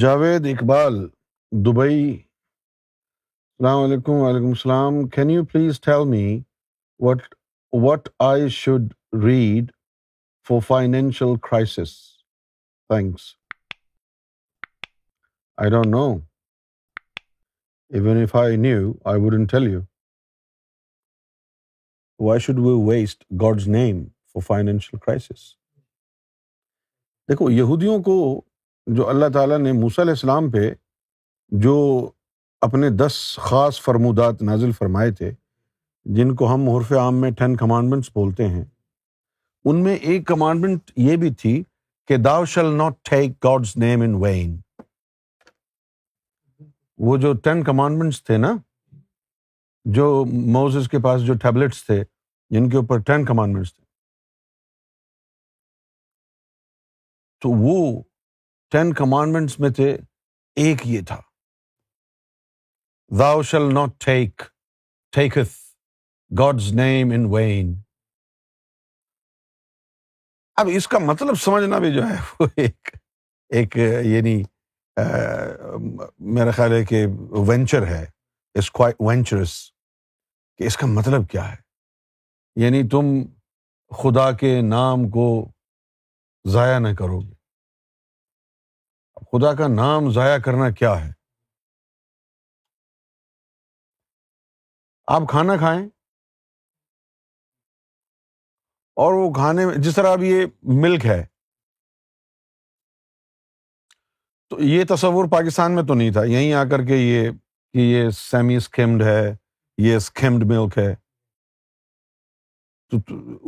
Javed 0.00 0.46
Iqbal, 0.46 0.94
Dubai. 1.64 2.22
السلام 3.58 3.84
علیکم، 3.84 4.12
وعلیکم 4.12 4.48
السلام۔ 4.48 5.08
Can 5.08 5.30
you 5.30 5.44
please 5.44 5.80
tell 5.80 6.08
me 6.08 6.40
what 6.98 7.22
what 7.72 8.08
I 8.18 8.48
should 8.48 8.80
read 9.24 9.72
for 10.48 10.60
financial 10.60 11.36
crisis 11.42 11.92
thanks 12.88 13.22
I 15.56 15.70
don't 15.70 15.86
know 15.86 16.16
even 17.88 18.16
if 18.16 18.36
I 18.36 18.56
knew 18.56 18.92
I 19.04 19.20
wouldn't 19.20 19.50
tell 19.50 19.70
you 19.72 19.80
why 22.18 22.40
should 22.40 22.56
we 22.58 22.74
waste 22.88 23.24
God's 23.40 23.68
name 23.68 24.04
for 24.04 24.40
financial 24.40 24.98
crisis 24.98 25.56
دیکھو 27.28 27.50
یہودیوں 27.50 28.02
کو 28.02 28.42
جو 28.86 29.08
اللہ 29.08 29.28
تعالیٰ 29.32 29.58
نے 29.58 29.72
موسیٰ 29.72 30.04
علیہ 30.04 30.12
السلام 30.12 30.50
پہ 30.50 30.70
جو 31.52 31.76
اپنے 32.62 32.88
دس 32.96 33.14
خاص 33.42 33.80
فرمودات 33.80 34.42
نازل 34.42 34.72
فرمائے 34.72 35.10
تھے، 35.10 35.30
جن 36.06 36.34
کو 36.36 36.52
ہم 36.54 36.68
عرف 36.68 36.92
عام 36.92 37.20
میں 37.20 37.30
ٹین 37.30 37.56
کمانڈمنٹس 37.56 38.10
بولتے 38.14 38.48
ہیں، 38.48 38.64
ان 39.64 39.82
میں 39.84 39.94
ایک 39.94 40.26
کمانڈمنٹ 40.26 40.90
یہ 40.96 41.16
بھی 41.16 41.34
تھی 41.34 41.62
کہ 42.10 42.16
thou 42.16 42.44
shall 42.44 42.72
not 42.76 42.94
take 43.10 43.44
God's 43.44 43.76
name 43.76 44.02
in 44.02 44.14
vain 44.22 44.56
وہ 46.98 47.16
جو 47.16 47.32
ٹین 47.44 47.62
کمانڈمنٹس 47.64 48.22
تھے 48.24 48.36
نا، 48.36 48.52
جو 49.84 50.24
موزز 50.52 50.88
کے 50.88 50.98
پاس 51.02 51.22
جو 51.22 51.34
ٹیبلٹس 51.34 51.84
تھے، 51.86 52.02
جن 52.50 52.68
کے 52.70 52.76
اوپر 52.76 52.98
ٹین 52.98 53.24
کمانڈمنٹس 53.24 53.74
تھے۔ 53.74 53.84
تو 57.42 57.50
وہ 57.50 58.02
ٹین 58.70 58.94
کمانڈمنٹس 58.94 59.60
میں 59.60 59.70
تھے، 59.70 59.98
ایک 60.56 60.76
یہ 60.84 61.00
تھا۔ 61.08 61.20
Thou 63.18 63.42
shall 63.42 63.74
not 63.74 64.04
take 64.04 64.42
take 65.12 65.38
God's 66.38 66.72
name 66.72 67.10
in 67.10 67.26
vain 67.30 67.74
اب 70.56 70.66
اس 70.72 70.88
کا 70.88 70.98
مطلب 70.98 71.34
سمجھنا 71.34 71.78
بھی 71.78 71.94
جو 71.94 72.02
ہے، 72.02 72.16
وہ 72.40 72.46
ایک 72.56 72.88
ایک 73.48 73.76
یعنی 74.02 74.42
میرا 76.18 76.50
خیال 76.50 76.72
ہے 76.72 76.84
کہ 76.84 77.06
وینچر 77.48 77.86
ہے۔ 77.86 78.06
وینچرس 79.00 79.70
کہ 80.56 80.64
اس 80.64 80.76
کا 80.76 80.86
مطلب 80.86 81.30
کیا 81.30 81.52
ہے؟ 81.52 81.56
یعنی 82.56 82.88
تم 82.88 83.04
خدا 83.90 84.32
کے 84.32 84.60
نام 84.62 85.10
کو 85.10 85.48
ضائع 86.48 86.78
نہ 86.78 86.88
کرو 86.98 87.20
گے 87.20 87.33
خدا 89.34 89.54
کا 89.54 89.68
نام 89.68 90.12
ضائع 90.12 90.38
کرنا 90.38 90.70
کیا 90.70 91.06
ہے؟ 91.06 91.12
آپ 95.06 95.22
کھانا 95.30 95.56
کھائیں؟ 95.56 95.86
اور 98.96 99.12
وہ 99.12 99.32
کھانے 99.32 99.66
میں، 99.66 99.74
جس 99.78 99.94
طرح 99.94 100.12
اب 100.12 100.22
یہ 100.22 100.46
ملک 100.62 101.06
ہے، 101.06 101.26
تو 104.48 104.56
یہ 104.60 104.84
تصور 104.88 105.24
پاکستان 105.30 105.74
میں 105.74 105.82
تو 105.82 105.94
نہیں 105.94 106.12
تھا۔ 106.12 106.24
یہیں 106.24 106.52
آ 106.52 106.64
کر 106.64 106.78
کے 106.86 106.96
یہ، 106.96 107.30
کہ 107.72 107.78
یہ 107.78 108.10
سیمی 108.10 108.56
اسکمڈ 108.56 109.02
ہے، 109.02 109.36
یہ 109.78 109.96
اسکمڈ 109.96 110.42
ملک 110.46 110.78
ہے۔ 110.78 110.94
تو 112.90 112.96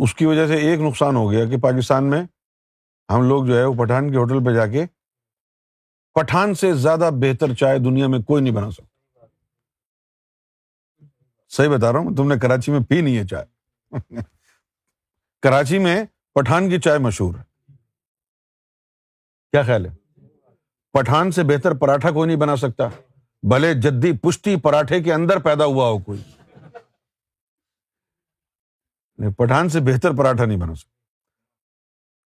اس 0.03 0.15
کی 0.15 0.27
وجہ 0.27 0.47
سے 0.47 0.55
ایک 0.55 0.81
نقصان 0.81 1.17
ہو 1.17 1.31
گیا 1.31 1.45
کہ 1.45 1.57
پاکستان 1.61 2.11
میں 2.11 2.23
ہم 3.15 3.29
لوگ 3.29 3.47
جو 3.47 3.57
ہے 3.57 3.65
وہ 3.65 3.85
پٹھان 3.85 4.11
کے 4.11 4.17
ہوٹل 4.17 4.45
پہ 4.47 4.55
جا 4.55 4.67
کے 4.67 4.96
پٹھان 6.21 6.55
سے 6.55 6.73
زیادہ 6.73 7.11
بہتر 7.13 7.55
چائے 7.55 7.79
دنیا 7.79 8.07
میں 8.07 8.19
کوئی 8.19 8.43
نہیں 8.43 8.55
بنا 8.55 8.71
سکتا۔ 8.71 9.27
صحیح 11.49 11.69
بتا 11.69 11.93
رہا 11.93 11.99
ہوں، 11.99 12.17
تم 12.17 12.29
نے 12.29 12.39
کراچی 12.39 12.73
میں 12.73 12.81
پی 12.81 13.01
نہیں 13.01 13.19
ہے 13.19 13.27
چائے۔ 13.27 13.45
کراچی 15.43 15.79
میں 15.79 16.05
پٹھان 16.35 16.71
کی 16.71 16.81
چائے 16.81 16.99
مشہور 16.99 17.35
ہے۔ 17.35 17.43
کیا 19.51 19.63
خیال 19.63 19.87
ہے؟ 19.87 19.91
پٹھان 20.93 21.31
سے 21.31 21.43
بہتر 21.43 21.75
پراٹھا 21.75 22.11
کوئی 22.11 22.27
نہیں 22.27 22.41
بنا 22.41 22.57
سکتا۔ 22.57 22.89
بھلے 23.43 23.75
جدی 23.75 24.13
پشتی 24.17 24.57
پراٹھے 24.57 25.03
کے 25.03 25.13
اندر 25.13 25.39
پیدا 25.39 25.65
ہوا 25.65 25.89
ہو 25.89 25.99
کوئی۔ 25.99 26.23
پٹھان 29.31 29.69
سے 29.69 29.81
بہتر 29.81 30.11
پراٹھا 30.17 30.45
نہیں 30.45 30.59
بنا 30.59 30.75
سکتا۔ 30.75 30.97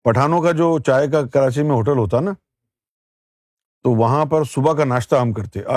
پٹھانوں 0.02 0.42
کا 0.42 0.52
جو 0.52 0.78
چائے 0.78 1.08
کا 1.08 1.26
کراچی 1.26 1.62
میں 1.62 1.70
ہوٹل 1.70 1.98
ہوتا 1.98 2.20
نا 2.20 2.30
تو 3.84 3.90
وہاں 3.90 4.24
پر 4.24 4.44
صبح 4.44 4.72
کا 4.72 4.84
ناشتہ 4.84 5.16
ہم 5.16 5.32
کرتے۔ 5.32 5.60